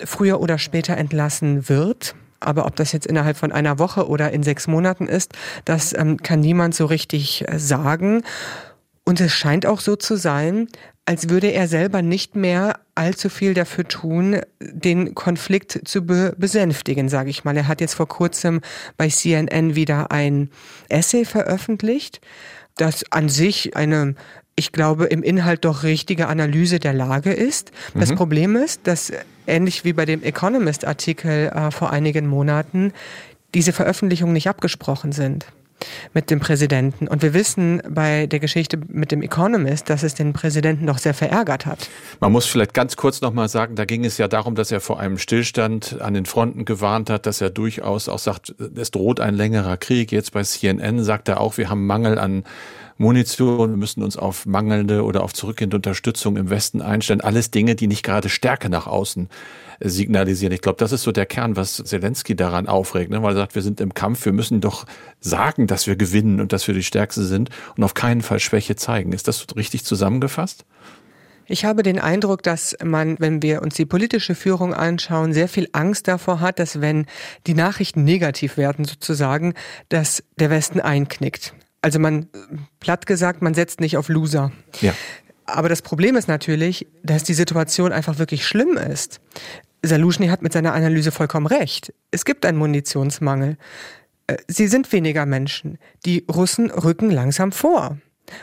[0.04, 2.14] früher oder später entlassen wird.
[2.46, 5.32] Aber ob das jetzt innerhalb von einer Woche oder in sechs Monaten ist,
[5.64, 8.22] das ähm, kann niemand so richtig äh, sagen.
[9.04, 10.68] Und es scheint auch so zu sein,
[11.06, 17.08] als würde er selber nicht mehr allzu viel dafür tun, den Konflikt zu be besänftigen,
[17.08, 17.56] sage ich mal.
[17.56, 18.60] Er hat jetzt vor kurzem
[18.96, 20.50] bei CNN wieder ein
[20.88, 22.20] Essay veröffentlicht,
[22.76, 24.14] das an sich eine
[24.56, 27.72] ich glaube, im Inhalt doch richtige Analyse der Lage ist.
[27.94, 28.16] Das mhm.
[28.16, 29.12] Problem ist, dass
[29.46, 32.92] ähnlich wie bei dem Economist-Artikel äh, vor einigen Monaten
[33.54, 35.46] diese Veröffentlichungen nicht abgesprochen sind
[36.14, 37.06] mit dem Präsidenten.
[37.06, 41.14] Und wir wissen bei der Geschichte mit dem Economist, dass es den Präsidenten doch sehr
[41.14, 41.90] verärgert hat.
[42.20, 44.98] Man muss vielleicht ganz kurz nochmal sagen, da ging es ja darum, dass er vor
[44.98, 49.34] einem Stillstand an den Fronten gewarnt hat, dass er durchaus auch sagt, es droht ein
[49.34, 50.12] längerer Krieg.
[50.12, 52.44] Jetzt bei CNN sagt er auch, wir haben Mangel an
[52.98, 57.20] Munition, wir müssen uns auf mangelnde oder auf zurückgehende Unterstützung im Westen einstellen.
[57.20, 59.28] Alles Dinge, die nicht gerade Stärke nach außen
[59.80, 60.52] äh, signalisieren.
[60.52, 63.22] Ich glaube, das ist so der Kern, was Zelensky daran aufregt, ne?
[63.22, 64.86] weil er sagt, wir sind im Kampf, wir müssen doch
[65.20, 68.76] sagen, dass wir gewinnen und dass wir die Stärkste sind und auf keinen Fall Schwäche
[68.76, 69.12] zeigen.
[69.12, 70.64] Ist das richtig zusammengefasst?
[71.48, 75.68] Ich habe den Eindruck, dass man, wenn wir uns die politische Führung anschauen, sehr viel
[75.72, 77.06] Angst davor hat, dass wenn
[77.46, 79.54] die Nachrichten negativ werden sozusagen,
[79.88, 81.54] dass der Westen einknickt.
[81.82, 82.28] Also man,
[82.80, 84.52] platt gesagt, man setzt nicht auf Loser.
[84.80, 84.94] Ja.
[85.44, 89.20] Aber das Problem ist natürlich, dass die Situation einfach wirklich schlimm ist.
[89.82, 91.92] Salushny hat mit seiner Analyse vollkommen recht.
[92.10, 93.56] Es gibt einen Munitionsmangel.
[94.26, 95.78] Äh, sie sind weniger Menschen.
[96.04, 97.98] Die Russen rücken langsam vor.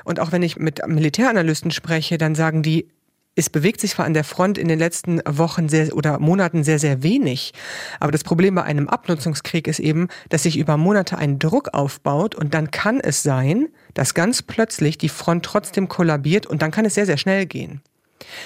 [0.05, 2.87] Und auch wenn ich mit Militäranalysten spreche, dann sagen die,
[3.35, 6.79] es bewegt sich zwar an der Front in den letzten Wochen sehr, oder Monaten sehr,
[6.79, 7.53] sehr wenig.
[7.99, 12.35] Aber das Problem bei einem Abnutzungskrieg ist eben, dass sich über Monate ein Druck aufbaut
[12.35, 16.85] und dann kann es sein, dass ganz plötzlich die Front trotzdem kollabiert und dann kann
[16.85, 17.81] es sehr, sehr schnell gehen.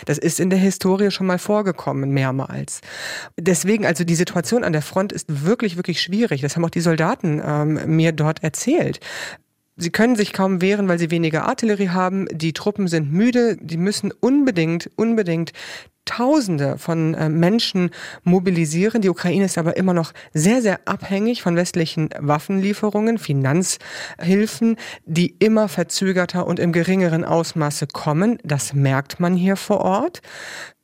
[0.06, 2.82] Das ist in der Historie schon mal vorgekommen, mehrmals.
[3.38, 6.41] Deswegen, also die Situation an der Front ist wirklich, wirklich schwierig.
[6.41, 9.00] Das haben auch die Soldaten ähm, mir dort erzählt.
[9.78, 12.28] Sie können sich kaum wehren, weil sie weniger Artillerie haben.
[12.32, 13.58] Die Truppen sind müde.
[13.62, 15.54] Die müssen unbedingt, unbedingt
[16.08, 17.91] Tausende von äh, Menschen
[18.24, 19.02] mobilisieren.
[19.02, 25.67] Die Ukraine ist aber immer noch sehr, sehr abhängig von westlichen Waffenlieferungen, Finanzhilfen, die immer
[25.67, 28.39] verzögerter und im geringeren Ausmaße kommen.
[28.43, 30.22] Das merkt man hier vor Ort.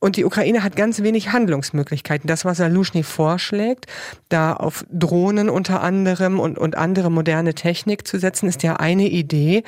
[0.03, 2.27] Und die Ukraine hat ganz wenig Handlungsmöglichkeiten.
[2.27, 3.85] Das, was Salushny vorschlägt,
[4.27, 9.07] da auf Drohnen unter anderem und, und andere moderne Technik zu setzen, ist ja eine
[9.07, 9.63] Idee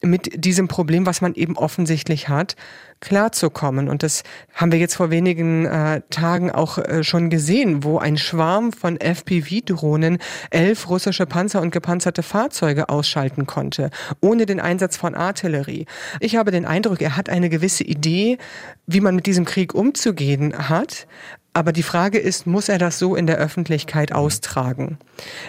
[0.00, 2.54] mit diesem Problem, was man eben offensichtlich hat,
[3.00, 3.88] klarzukommen.
[3.88, 4.22] Und das
[4.54, 8.98] haben wir jetzt vor wenigen äh, Tagen auch äh, schon gesehen, wo ein Schwarm von
[8.98, 10.18] FPV-Drohnen
[10.50, 15.86] elf russische Panzer und gepanzerte Fahrzeuge ausschalten konnte, ohne den Einsatz von Artillerie.
[16.20, 18.38] Ich habe den Eindruck, er hat eine gewisse Idee,
[18.86, 21.06] wie man mit diesem Krieg umzugehen hat.
[21.52, 24.98] Aber die Frage ist, muss er das so in der Öffentlichkeit austragen?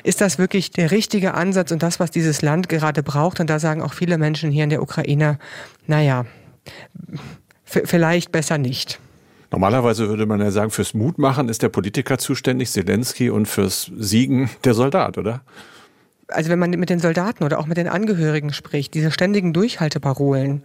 [0.03, 3.39] Ist das wirklich der richtige Ansatz und das, was dieses Land gerade braucht?
[3.39, 5.37] Und da sagen auch viele Menschen hier in der Ukraine,
[5.85, 6.25] naja,
[7.71, 8.99] vielleicht besser nicht.
[9.51, 14.49] Normalerweise würde man ja sagen, fürs Mutmachen ist der Politiker zuständig, Zelensky, und fürs Siegen
[14.63, 15.41] der Soldat, oder?
[16.29, 20.63] Also wenn man mit den Soldaten oder auch mit den Angehörigen spricht, diese ständigen Durchhalteparolen,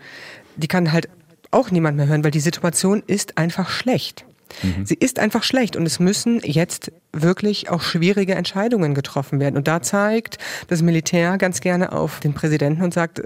[0.55, 1.09] die kann halt
[1.51, 4.25] auch niemand mehr hören, weil die Situation ist einfach schlecht.
[4.63, 4.87] Mhm.
[4.87, 6.93] Sie ist einfach schlecht und es müssen jetzt
[7.23, 9.57] wirklich auch schwierige Entscheidungen getroffen werden.
[9.57, 13.23] Und da zeigt das Militär ganz gerne auf den Präsidenten und sagt,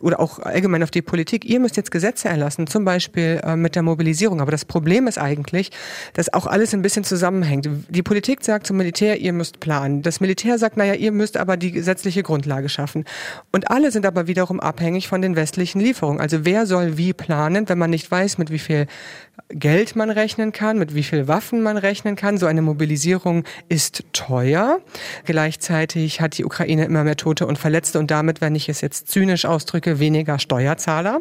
[0.00, 3.74] oder auch allgemein auf die Politik, ihr müsst jetzt Gesetze erlassen, zum Beispiel äh, mit
[3.74, 4.40] der Mobilisierung.
[4.40, 5.70] Aber das Problem ist eigentlich,
[6.14, 7.68] dass auch alles ein bisschen zusammenhängt.
[7.88, 10.02] Die Politik sagt zum Militär, ihr müsst planen.
[10.02, 13.04] Das Militär sagt, naja, ihr müsst aber die gesetzliche Grundlage schaffen.
[13.52, 16.20] Und alle sind aber wiederum abhängig von den westlichen Lieferungen.
[16.20, 18.86] Also wer soll wie planen, wenn man nicht weiß, mit wie viel
[19.48, 22.38] Geld man rechnen kann, mit wie viel Waffen man rechnen kann.
[22.38, 23.25] So eine Mobilisierung
[23.68, 24.80] ist teuer.
[25.24, 29.08] Gleichzeitig hat die Ukraine immer mehr Tote und Verletzte und damit, wenn ich es jetzt
[29.08, 31.20] zynisch ausdrücke, weniger Steuerzahler.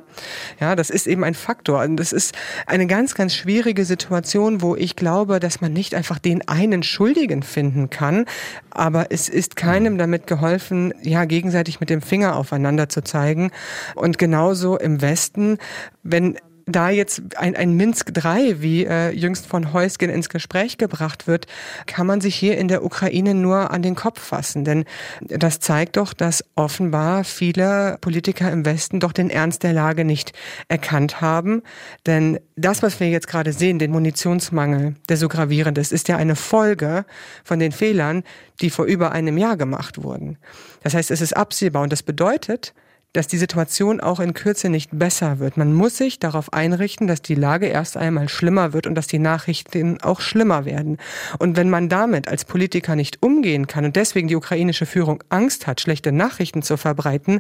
[0.60, 1.82] Ja, das ist eben ein Faktor.
[1.84, 2.36] Und das ist
[2.68, 7.44] eine ganz, ganz schwierige Situation, wo ich glaube, dass man nicht einfach den einen Schuldigen
[7.44, 8.26] finden kann.
[8.70, 13.52] Aber es ist keinem damit geholfen, ja, gegenseitig mit dem Finger aufeinander zu zeigen.
[13.96, 15.58] Und genauso im Westen,
[16.04, 21.28] wenn da jetzt ein, ein Minsk III, wie äh, jüngst von Heusgen ins Gespräch gebracht
[21.28, 21.46] wird,
[21.86, 24.66] kann man sich hier in der Ukraine nur an den Kopf fassen.
[24.66, 24.86] Denn
[25.22, 30.34] das zeigt doch, dass offenbar viele Politiker im Westen doch den Ernst der Lage nicht
[30.68, 31.62] erkannt haben.
[32.08, 36.18] Denn das, was wir jetzt gerade sehen, den Munitionsmangel, der so gravierend ist, ist ja
[36.18, 37.06] eine Folge
[37.44, 38.24] von den Fehlern,
[38.62, 40.38] die vor über einem Jahr gemacht wurden.
[40.82, 42.74] Das heißt, es ist absehbar und das bedeutet,
[43.16, 45.56] dass die Situation auch in Kürze nicht besser wird.
[45.56, 49.20] Man muss sich darauf einrichten, dass die Lage erst einmal schlimmer wird und dass die
[49.20, 50.98] Nachrichten auch schlimmer werden.
[51.40, 55.66] Und wenn man damit als Politiker nicht umgehen kann und deswegen die ukrainische Führung Angst
[55.66, 57.40] hat, schlechte Nachrichten zu verbreiten,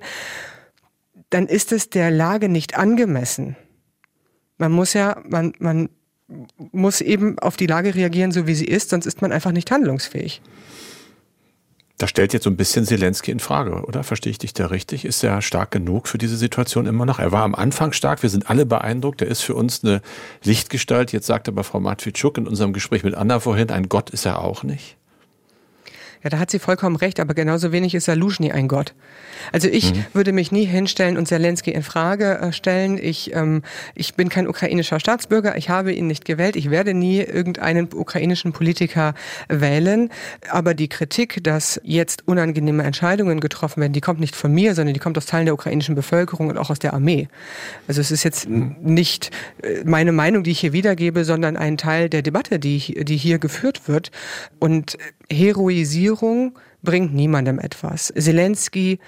[1.30, 3.58] dann ist es der Lage nicht angemessen.
[4.58, 5.90] Man muss ja, man, man
[6.72, 9.70] muss eben auf die Lage reagieren, so wie sie ist, sonst ist man einfach nicht
[9.72, 10.42] handlungsfähig.
[11.98, 14.04] Das stellt jetzt so ein bisschen Zelensky in Frage, oder?
[14.04, 15.06] Verstehe ich dich da richtig?
[15.06, 17.20] Ist er stark genug für diese Situation immer noch?
[17.20, 20.02] Er war am Anfang stark, wir sind alle beeindruckt, er ist für uns eine
[20.44, 21.14] Lichtgestalt.
[21.14, 24.40] Jetzt sagt aber Frau Matwitschuk in unserem Gespräch mit Anna vorhin, ein Gott ist er
[24.40, 24.98] auch nicht.
[26.26, 28.96] Ja, da hat sie vollkommen recht, aber genauso wenig ist Saluschny ein Gott.
[29.52, 30.06] Also ich mhm.
[30.14, 32.98] würde mich nie hinstellen und Zelensky in Frage äh, stellen.
[33.00, 33.62] Ich, ähm,
[33.94, 38.54] ich bin kein ukrainischer Staatsbürger, ich habe ihn nicht gewählt, ich werde nie irgendeinen ukrainischen
[38.54, 39.14] Politiker
[39.50, 40.10] wählen.
[40.50, 44.96] Aber die Kritik, dass jetzt unangenehme Entscheidungen getroffen werden, die kommt nicht von mir, sondern
[44.96, 47.28] die kommt aus Teilen der ukrainischen Bevölkerung und auch aus der Armee.
[47.88, 48.78] Also es ist jetzt mhm.
[48.82, 49.30] nicht
[49.62, 53.38] äh, meine Meinung, die ich hier wiedergebe, sondern ein Teil der Debatte, die, die hier
[53.38, 54.10] geführt wird.
[54.58, 54.98] Und
[55.32, 58.14] Heroisierung bringt niemandem etwas.
[58.18, 59.00] Zelensky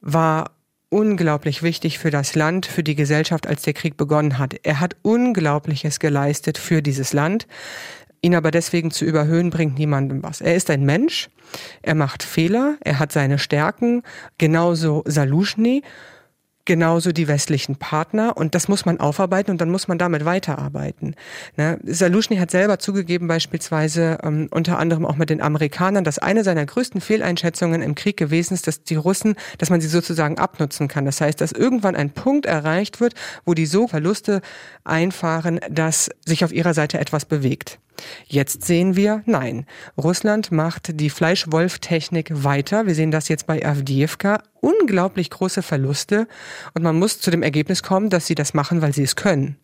[0.00, 0.52] war
[0.88, 4.54] unglaublich wichtig für das Land, für die Gesellschaft, als der Krieg begonnen hat.
[4.62, 7.46] Er hat Unglaubliches geleistet für dieses Land.
[8.20, 10.40] Ihn aber deswegen zu überhöhen, bringt niemandem was.
[10.40, 11.28] Er ist ein Mensch,
[11.80, 14.02] er macht Fehler, er hat seine Stärken,
[14.38, 15.82] genauso Salushny
[16.64, 21.16] genauso die westlichen Partner und das muss man aufarbeiten und dann muss man damit weiterarbeiten.
[21.56, 21.78] Ne?
[21.84, 26.64] Salushny hat selber zugegeben, beispielsweise ähm, unter anderem auch mit den Amerikanern, dass eine seiner
[26.64, 31.04] größten Fehleinschätzungen im Krieg gewesen ist, dass die Russen, dass man sie sozusagen abnutzen kann.
[31.04, 34.40] Das heißt, dass irgendwann ein Punkt erreicht wird, wo die so Verluste
[34.84, 37.78] einfahren, dass sich auf ihrer Seite etwas bewegt.
[38.26, 42.86] Jetzt sehen wir, nein, Russland macht die Fleischwolf-Technik weiter.
[42.86, 44.42] Wir sehen das jetzt bei Avdiivka.
[44.60, 46.26] Unglaublich große Verluste.
[46.74, 49.56] Und man muss zu dem Ergebnis kommen, dass sie das machen, weil sie es können.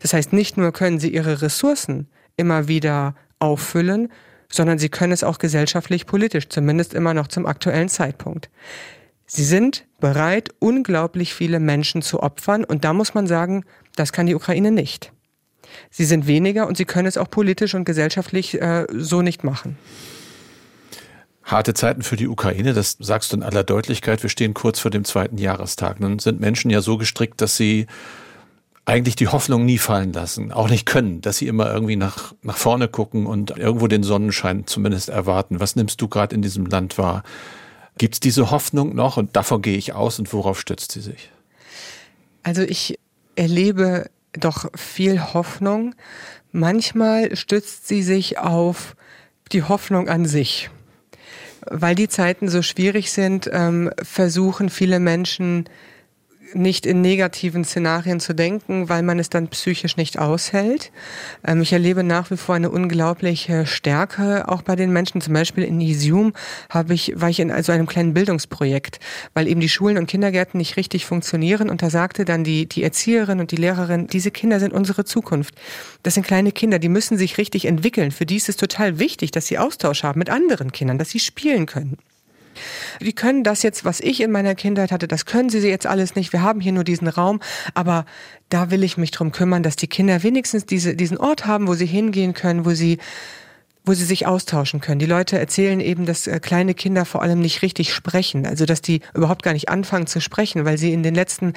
[0.00, 4.10] Das heißt, nicht nur können sie ihre Ressourcen immer wieder auffüllen,
[4.50, 8.50] sondern sie können es auch gesellschaftlich, politisch, zumindest immer noch zum aktuellen Zeitpunkt.
[9.26, 12.64] Sie sind bereit, unglaublich viele Menschen zu opfern.
[12.64, 13.64] Und da muss man sagen,
[13.96, 15.12] das kann die Ukraine nicht.
[15.90, 19.76] Sie sind weniger und sie können es auch politisch und gesellschaftlich äh, so nicht machen.
[21.46, 24.20] Harte Zeiten für die Ukraine, das sagst du in aller Deutlichkeit.
[24.24, 26.00] Wir stehen kurz vor dem zweiten Jahrestag.
[26.00, 27.86] Nun sind Menschen ja so gestrickt, dass sie
[28.84, 32.56] eigentlich die Hoffnung nie fallen lassen, auch nicht können, dass sie immer irgendwie nach, nach
[32.56, 35.60] vorne gucken und irgendwo den Sonnenschein zumindest erwarten.
[35.60, 37.22] Was nimmst du gerade in diesem Land wahr?
[37.96, 41.30] Gibt es diese Hoffnung noch und davon gehe ich aus und worauf stützt sie sich?
[42.42, 42.98] Also ich
[43.36, 45.94] erlebe doch viel Hoffnung.
[46.50, 48.96] Manchmal stützt sie sich auf
[49.52, 50.70] die Hoffnung an sich.
[51.70, 55.68] Weil die Zeiten so schwierig sind, ähm, versuchen viele Menschen
[56.56, 60.90] nicht in negativen Szenarien zu denken, weil man es dann psychisch nicht aushält.
[61.46, 65.20] Ähm, ich erlebe nach wie vor eine unglaubliche Stärke auch bei den Menschen.
[65.20, 66.32] Zum Beispiel in Isium
[66.70, 69.00] habe ich, war ich in also einem kleinen Bildungsprojekt,
[69.34, 71.70] weil eben die Schulen und Kindergärten nicht richtig funktionieren.
[71.70, 75.54] Und da sagte dann die, die Erzieherin und die Lehrerin, diese Kinder sind unsere Zukunft.
[76.02, 78.10] Das sind kleine Kinder, die müssen sich richtig entwickeln.
[78.10, 81.20] Für die ist es total wichtig, dass sie Austausch haben mit anderen Kindern, dass sie
[81.20, 81.98] spielen können.
[83.00, 86.14] Die können das jetzt, was ich in meiner Kindheit hatte, das können sie jetzt alles
[86.14, 86.32] nicht.
[86.32, 87.40] Wir haben hier nur diesen Raum,
[87.74, 88.06] aber
[88.48, 91.74] da will ich mich drum kümmern, dass die Kinder wenigstens diese, diesen Ort haben, wo
[91.74, 92.98] sie hingehen können, wo sie
[93.88, 94.98] wo sie sich austauschen können.
[94.98, 98.82] Die Leute erzählen eben, dass äh, kleine Kinder vor allem nicht richtig sprechen, also dass
[98.82, 101.52] die überhaupt gar nicht anfangen zu sprechen, weil sie in den letzten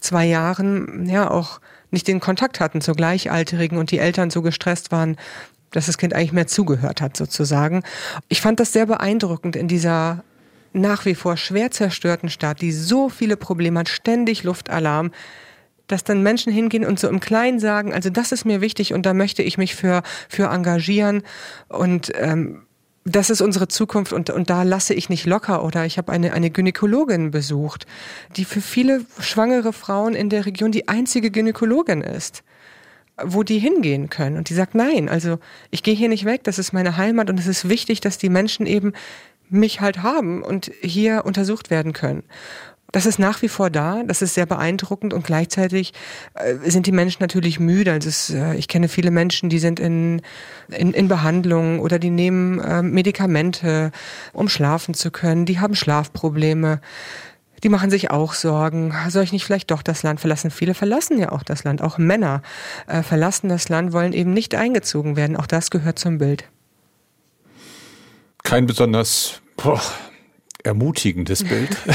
[0.00, 4.92] zwei Jahren ja auch nicht den Kontakt hatten zu Gleichaltrigen und die Eltern so gestresst
[4.92, 5.16] waren,
[5.72, 7.82] dass das Kind eigentlich mehr zugehört hat sozusagen.
[8.28, 10.24] Ich fand das sehr beeindruckend in dieser
[10.74, 15.12] nach wie vor schwer zerstörten Stadt, die so viele Probleme hat, ständig Luftalarm,
[15.86, 19.06] dass dann Menschen hingehen und so im Kleinen sagen, also das ist mir wichtig und
[19.06, 21.22] da möchte ich mich für, für engagieren
[21.68, 22.62] und ähm,
[23.06, 25.62] das ist unsere Zukunft und, und da lasse ich nicht locker.
[25.62, 27.86] Oder ich habe eine, eine Gynäkologin besucht,
[28.36, 32.42] die für viele schwangere Frauen in der Region die einzige Gynäkologin ist
[33.22, 34.36] wo die hingehen können.
[34.36, 35.38] Und die sagt, nein, also
[35.70, 38.28] ich gehe hier nicht weg, das ist meine Heimat und es ist wichtig, dass die
[38.28, 38.92] Menschen eben
[39.48, 42.24] mich halt haben und hier untersucht werden können.
[42.94, 45.92] Das ist nach wie vor da, das ist sehr beeindruckend und gleichzeitig
[46.34, 47.90] äh, sind die Menschen natürlich müde.
[47.90, 50.22] Also es, äh, ich kenne viele Menschen, die sind in,
[50.68, 53.90] in, in Behandlung oder die nehmen äh, Medikamente,
[54.32, 56.80] um schlafen zu können, die haben Schlafprobleme.
[57.64, 58.94] Die machen sich auch Sorgen.
[59.08, 60.52] Soll ich nicht vielleicht doch das Land verlassen?
[60.52, 61.80] Viele verlassen ja auch das Land.
[61.82, 62.42] Auch Männer
[62.86, 65.34] verlassen das Land, wollen eben nicht eingezogen werden.
[65.34, 66.44] Auch das gehört zum Bild
[68.44, 69.82] kein besonders boah,
[70.62, 71.76] ermutigendes Bild.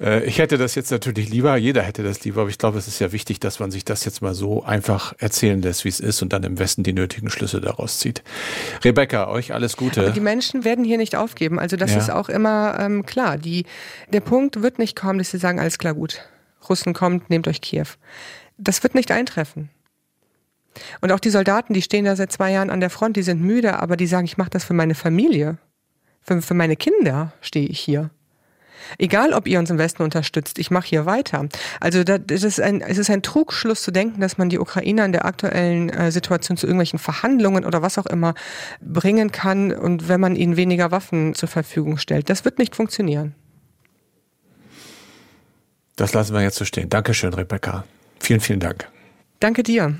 [0.00, 2.88] Äh, ich hätte das jetzt natürlich lieber, jeder hätte das lieber, aber ich glaube, es
[2.88, 6.00] ist ja wichtig, dass man sich das jetzt mal so einfach erzählen lässt, wie es
[6.00, 8.24] ist und dann im Westen die nötigen Schlüsse daraus zieht.
[8.84, 10.00] Rebecca, euch alles Gute.
[10.00, 11.60] Aber die Menschen werden hier nicht aufgeben.
[11.60, 11.98] Also das ja.
[11.98, 13.38] ist auch immer ähm, klar.
[13.38, 13.64] Die,
[14.12, 16.20] der Punkt wird nicht kommen, dass sie sagen, alles klar, gut.
[16.68, 17.86] Russen kommt, nehmt euch Kiew.
[18.58, 19.70] Das wird nicht eintreffen.
[21.00, 23.40] Und auch die Soldaten, die stehen da seit zwei Jahren an der Front, die sind
[23.40, 25.58] müde, aber die sagen, ich mache das für meine Familie.
[26.22, 28.10] Für, für meine Kinder stehe ich hier.
[28.98, 31.48] Egal, ob ihr uns im Westen unterstützt, ich mache hier weiter.
[31.80, 35.12] Also das ist ein, es ist ein Trugschluss zu denken, dass man die Ukrainer in
[35.12, 38.34] der aktuellen äh, Situation zu irgendwelchen Verhandlungen oder was auch immer
[38.80, 42.28] bringen kann und wenn man ihnen weniger Waffen zur Verfügung stellt.
[42.28, 43.34] Das wird nicht funktionieren.
[45.96, 46.88] Das lassen wir jetzt so stehen.
[46.88, 47.84] Dankeschön, Rebecca.
[48.18, 48.88] Vielen, vielen Dank.
[49.40, 49.96] Danke dir.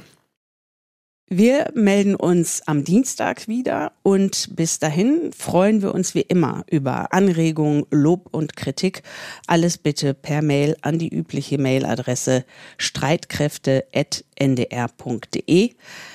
[1.28, 7.14] Wir melden uns am Dienstag wieder und bis dahin freuen wir uns wie immer über
[7.14, 9.02] Anregungen, Lob und Kritik.
[9.46, 12.44] Alles bitte per Mail an die übliche Mailadresse
[12.76, 15.70] streitkräfte.ndr.de.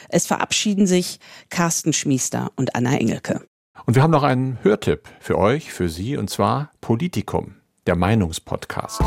[0.09, 3.41] Es verabschieden sich Carsten Schmiester und Anna Engelke.
[3.85, 7.55] Und wir haben noch einen Hörtipp für euch, für Sie, und zwar Politikum,
[7.85, 9.01] der Meinungspodcast.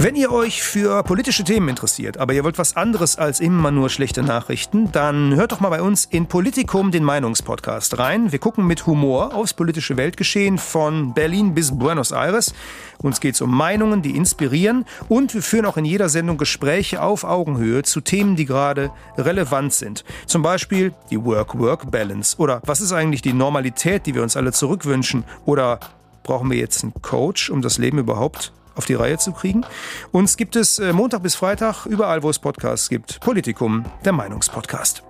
[0.00, 3.90] Wenn ihr euch für politische Themen interessiert, aber ihr wollt was anderes als immer nur
[3.90, 8.30] schlechte Nachrichten, dann hört doch mal bei uns in Politikum den Meinungspodcast rein.
[8.30, 12.54] Wir gucken mit Humor aufs politische Weltgeschehen von Berlin bis Buenos Aires.
[12.98, 17.02] Uns geht es um Meinungen, die inspirieren und wir führen auch in jeder Sendung Gespräche
[17.02, 20.04] auf Augenhöhe zu Themen, die gerade relevant sind.
[20.26, 25.24] Zum Beispiel die Work-Work-Balance oder was ist eigentlich die Normalität, die wir uns alle zurückwünschen
[25.44, 25.80] oder
[26.22, 29.64] brauchen wir jetzt einen Coach, um das Leben überhaupt auf die Reihe zu kriegen.
[30.12, 33.20] Uns gibt es äh, Montag bis Freitag überall, wo es Podcasts gibt.
[33.20, 35.02] Politikum, der Meinungspodcast.